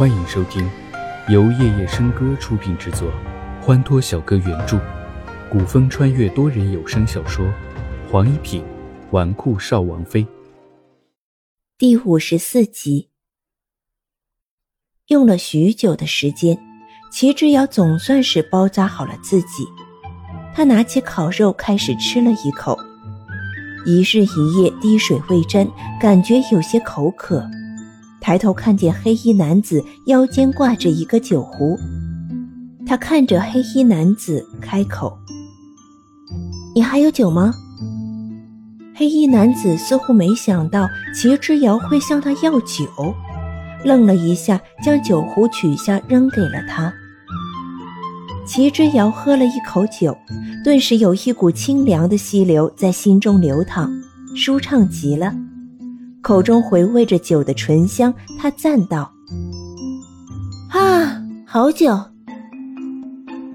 [0.00, 0.66] 欢迎收听
[1.28, 3.12] 由夜夜笙歌出品制作，
[3.60, 4.80] 欢脱小哥原著，
[5.52, 7.44] 古风穿越多人有声小说
[8.10, 8.64] 《黄一品
[9.10, 10.24] 纨绔少王妃》
[11.76, 13.10] 第五十四集。
[15.08, 16.58] 用了许久的时间，
[17.12, 19.66] 齐之遥总算是包扎好了自己。
[20.54, 22.74] 他拿起烤肉开始吃了一口，
[23.84, 25.68] 一日一夜滴水未沾，
[26.00, 27.46] 感觉有些口渴。
[28.30, 31.76] 抬头看见黑衣男子腰间挂着一个酒壶，
[32.86, 35.18] 他看着黑衣男子开口
[36.72, 37.52] ：“你还有酒吗？”
[38.94, 42.86] 黑衣男子似乎没想到齐之遥会向他要酒，
[43.84, 46.92] 愣了一下，将酒壶取下扔给了他。
[48.46, 50.16] 齐之遥喝了一口酒，
[50.62, 53.90] 顿时有一股清凉的溪流在心中流淌，
[54.36, 55.34] 舒畅极了。
[56.22, 59.10] 口中回味着酒的醇香，他赞道
[60.70, 61.98] ：“啊，好酒！”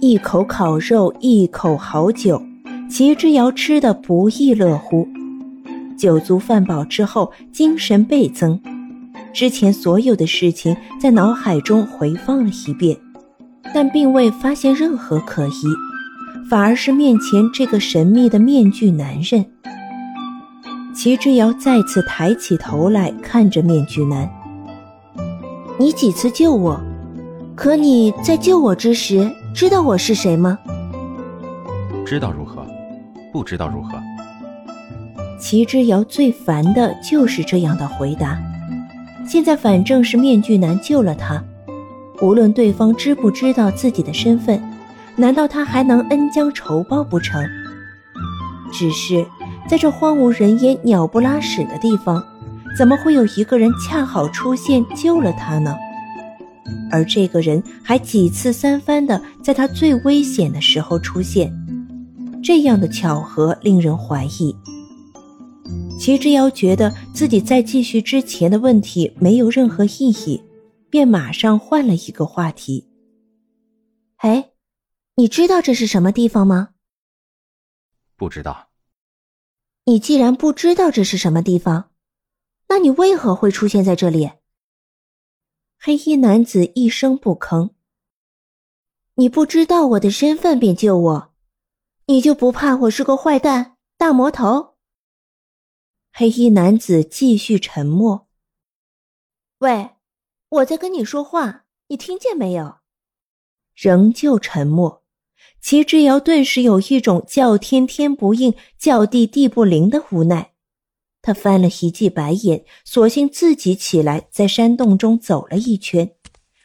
[0.00, 2.40] 一口烤肉，一口好酒，
[2.90, 5.06] 齐之遥吃得不亦乐乎。
[5.96, 8.60] 酒足饭饱之后，精神倍增，
[9.32, 12.96] 之前所有的事情在脑海中回放了一遍，
[13.74, 19.44] 但并未发现任何可疑，反而是面前这个神秘的面具男人。
[20.98, 24.28] 齐之遥再次抬起头来看着面具男
[25.78, 26.80] ：“你几次救我？
[27.54, 30.58] 可你在救我之时，知道我是谁吗
[32.04, 32.66] ？”“知道如何？
[33.32, 33.96] 不知道如何？”
[35.38, 38.36] 齐之遥最烦的就是这样的回答。
[39.24, 41.40] 现在反正是面具男救了他，
[42.20, 44.60] 无论对方知不知道自己的身份，
[45.14, 47.40] 难道他还能恩将仇报不成？
[48.72, 49.24] 只是。
[49.68, 52.24] 在这荒无人烟、鸟不拉屎的地方，
[52.76, 55.76] 怎么会有一个人恰好出现救了他呢？
[56.90, 61.52] 而这个人还几次三番的在他最危险的时候出现，
[62.42, 64.56] 这样的巧合令人怀疑。
[65.98, 70.42] 齐之遥觉得自己再继续之前的问题没有任何意义，
[70.88, 72.88] 便马上换了一个话题。
[74.18, 74.50] 哎，
[75.16, 76.70] 你知道这是什么地方吗？
[78.16, 78.67] 不知道。
[79.88, 81.92] 你既然不知道这是什么地方，
[82.68, 84.32] 那你为何会出现在这里？
[85.78, 87.70] 黑衣男子一声不吭。
[89.14, 91.32] 你不知道我的身份便救我，
[92.04, 94.76] 你就不怕我是个坏蛋、大魔头？
[96.12, 98.28] 黑衣男子继续沉默。
[99.60, 99.92] 喂，
[100.50, 102.80] 我在跟你说话，你听见没有？
[103.74, 105.02] 仍旧沉默。
[105.60, 110.52] 齐之遥顿时有一种叫天天不应，叫地地不灵的无奈。
[111.20, 116.10] 他翻了一记白眼，索性自己起来，在山洞中走了一圈，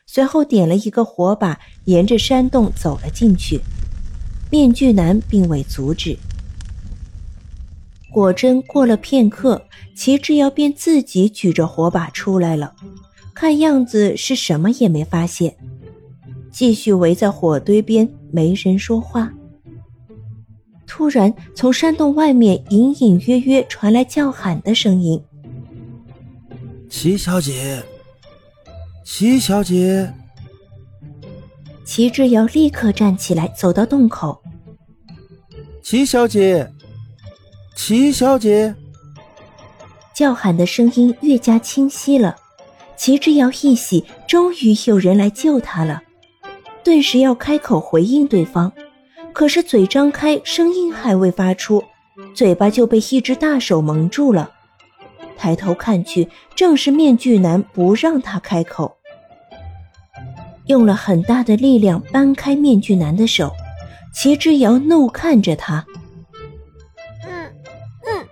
[0.05, 3.59] 随后点了一个火把，沿着山洞走了进去。
[4.49, 6.17] 面具男并未阻止。
[8.11, 9.65] 果真过了片刻，
[9.95, 12.75] 齐之遥便自己举着火把出来了，
[13.33, 15.57] 看样子是什么也没发现。
[16.53, 19.33] 继续围在火堆边，没人说话。
[20.85, 25.19] 突然，从山洞外面隐隐约约传来叫喊的声音
[26.87, 27.83] ：“齐小姐，
[29.03, 30.13] 齐小姐！”
[31.83, 34.39] 齐之遥立刻站起来，走到洞口。
[35.81, 36.71] “齐小姐，
[37.75, 38.75] 齐小姐！”
[40.13, 42.35] 叫喊的声音越加清晰了。
[42.95, 46.03] 齐之遥一喜，终于有人来救他了。
[46.83, 48.71] 顿时要开口回应对方，
[49.31, 51.83] 可是嘴张开，声音还未发出，
[52.35, 54.51] 嘴巴就被一只大手蒙住了。
[55.37, 58.97] 抬头看去，正是面具男不让他开口，
[60.67, 63.51] 用了很大的力量扳开面具男的手。
[64.13, 65.83] 齐之遥怒看着他
[67.27, 67.51] ：“嗯
[68.05, 68.27] 嗯，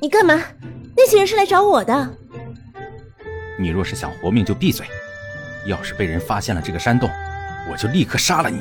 [0.00, 0.42] 你干嘛？
[0.96, 2.16] 那些人是来找我的。
[3.58, 4.84] 你若是想活命，就闭嘴。”
[5.66, 7.08] 要是被人发现了这个山洞，
[7.70, 8.60] 我就立刻杀了你。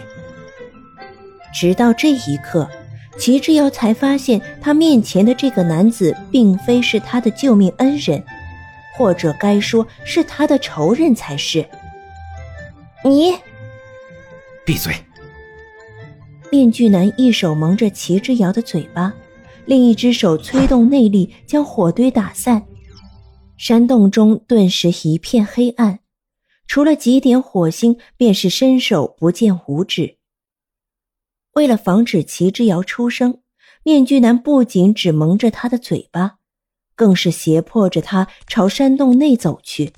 [1.53, 2.69] 直到这一刻，
[3.17, 8.23] 齐之遥才发现他面前的这个男子并非是他的救命恩人，
[8.95, 11.65] 或者该说是他的仇人才是。
[13.03, 13.33] 你
[14.65, 14.93] 闭嘴！
[16.51, 19.13] 面具男一手蒙着齐之遥的嘴巴，
[19.65, 22.63] 另一只手催动内力将火堆打散，
[23.57, 25.99] 山洞中顿时一片黑暗。
[26.69, 30.17] 除了几点火星，便是伸手不见五指。
[31.53, 33.41] 为了防止齐之遥出声，
[33.83, 36.37] 面具男不仅只蒙着他的嘴巴，
[36.93, 39.93] 更是胁迫着他朝山洞内走去。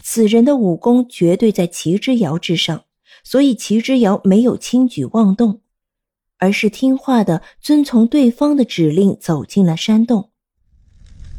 [0.00, 2.84] 此人的武功绝对在齐之遥之上，
[3.24, 5.60] 所以齐之遥没有轻举妄动，
[6.38, 10.30] 而是听话的遵从对方的指令走进了山洞。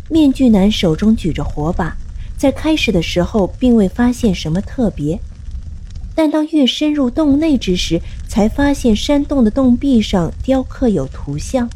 [0.09, 1.97] 面具男手中举着火把，
[2.43, 5.17] 在开始的时候并未发现什么特别，
[6.13, 11.69] 但当越深入洞内之时，才发现山洞的洞壁上雕刻有图像。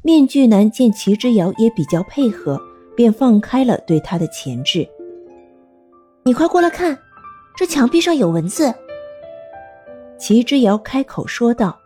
[0.00, 2.58] 面具男见齐之遥也比较配合，
[2.96, 4.88] 便放开了对他的钳制。
[6.24, 6.96] 你快过来看，
[7.54, 8.72] 这墙壁上有文字。
[10.18, 11.78] 齐之遥开口说道。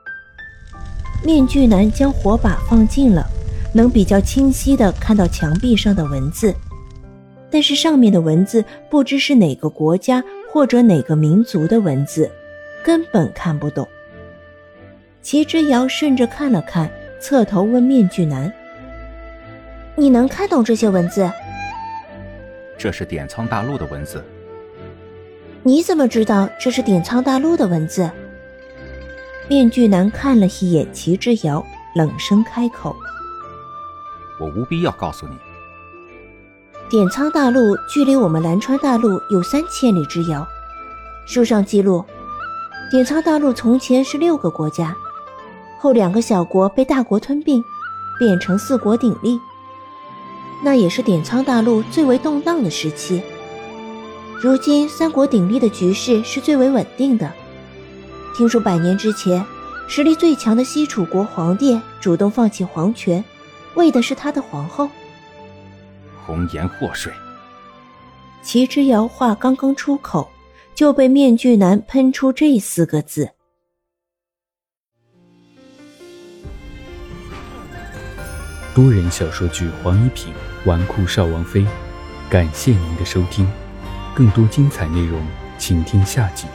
[1.24, 3.26] 面具男将火把放近了，
[3.74, 6.54] 能比较清晰的看到墙壁上的文字，
[7.52, 12.28] 但是上面的文字不知是哪个国家或者哪个民族的文字，
[12.82, 13.86] 根本看不懂。
[15.20, 16.90] 齐之遥顺着看了看。
[17.20, 18.52] 侧头问面具男
[19.94, 21.30] ：“你能看懂这些文字
[22.76, 24.24] ？”“这是点苍大陆的文字。
[25.62, 28.10] ”“你怎么知道这是点苍大陆的文字？”
[29.48, 31.64] 面具男看了一眼齐之遥，
[31.94, 32.92] 冷声开口
[34.40, 35.36] ：“我无必要告诉你。
[36.92, 40.46] 点苍大陆距离我们蓝川大陆有三千里之遥。
[41.24, 42.04] 书上记录，
[42.90, 44.94] 点苍大陆从前是六个国家。”
[45.80, 47.64] 后两个小国被大国吞并，
[48.18, 49.40] 变成四国鼎立。
[50.62, 53.22] 那也是点苍大陆最为动荡的时期。
[54.38, 57.32] 如今三国鼎立的局势是最为稳定的。
[58.36, 59.42] 听说百年之前，
[59.88, 63.24] 实力最强的西楚国皇帝主动放弃皇权，
[63.76, 64.90] 为的是他的皇后。
[66.26, 67.12] 红颜祸水。
[68.42, 70.30] 齐之遥话刚刚出口，
[70.74, 73.30] 就被面具男喷出这四个字。
[78.74, 80.32] 多人小说剧《黄一品
[80.64, 81.60] 纨绔少王妃》，
[82.30, 83.46] 感谢您的收听，
[84.14, 85.20] 更多精彩内容，
[85.58, 86.46] 请听下集。